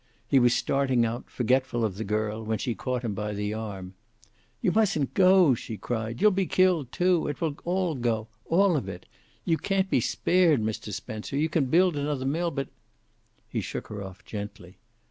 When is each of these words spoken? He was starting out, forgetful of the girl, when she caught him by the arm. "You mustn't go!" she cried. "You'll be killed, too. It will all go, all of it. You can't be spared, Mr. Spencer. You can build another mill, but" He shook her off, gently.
He 0.27 0.39
was 0.39 0.55
starting 0.55 1.05
out, 1.05 1.29
forgetful 1.29 1.85
of 1.85 1.93
the 1.95 2.03
girl, 2.03 2.43
when 2.43 2.57
she 2.57 2.73
caught 2.73 3.03
him 3.03 3.13
by 3.13 3.33
the 3.35 3.53
arm. 3.53 3.93
"You 4.59 4.71
mustn't 4.71 5.13
go!" 5.13 5.53
she 5.53 5.77
cried. 5.77 6.19
"You'll 6.23 6.31
be 6.31 6.47
killed, 6.47 6.91
too. 6.91 7.27
It 7.27 7.39
will 7.39 7.55
all 7.65 7.93
go, 7.93 8.27
all 8.45 8.75
of 8.75 8.89
it. 8.89 9.05
You 9.45 9.59
can't 9.59 9.91
be 9.91 10.01
spared, 10.01 10.59
Mr. 10.59 10.91
Spencer. 10.91 11.37
You 11.37 11.49
can 11.49 11.65
build 11.65 11.95
another 11.95 12.25
mill, 12.25 12.49
but" 12.49 12.69
He 13.53 13.61
shook 13.61 13.89
her 13.89 14.01
off, 14.01 14.25
gently. 14.25 14.79